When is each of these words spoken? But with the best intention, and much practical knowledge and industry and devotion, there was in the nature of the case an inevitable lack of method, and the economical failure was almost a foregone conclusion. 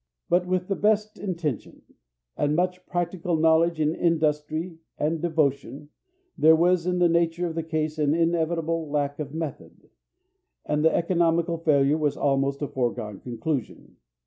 But 0.29 0.47
with 0.47 0.67
the 0.67 0.75
best 0.75 1.19
intention, 1.19 1.83
and 2.35 2.55
much 2.55 2.87
practical 2.87 3.35
knowledge 3.37 3.79
and 3.79 3.95
industry 3.95 4.79
and 4.97 5.21
devotion, 5.21 5.89
there 6.35 6.55
was 6.55 6.87
in 6.87 6.97
the 6.97 7.07
nature 7.07 7.45
of 7.45 7.53
the 7.53 7.61
case 7.61 7.99
an 7.99 8.15
inevitable 8.15 8.89
lack 8.89 9.19
of 9.19 9.31
method, 9.35 9.91
and 10.65 10.83
the 10.83 10.91
economical 10.95 11.59
failure 11.59 11.99
was 11.99 12.17
almost 12.17 12.63
a 12.63 12.67
foregone 12.67 13.19
conclusion. 13.19 13.97